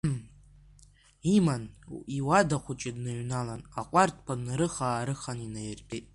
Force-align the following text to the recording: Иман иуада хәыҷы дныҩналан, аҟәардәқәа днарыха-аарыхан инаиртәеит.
Иман 1.35 1.63
иуада 2.17 2.57
хәыҷы 2.63 2.91
дныҩналан, 2.95 3.61
аҟәардәқәа 3.79 4.33
днарыха-аарыхан 4.39 5.39
инаиртәеит. 5.45 6.05